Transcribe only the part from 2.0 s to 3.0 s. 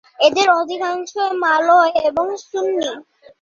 এবং সুন্নি।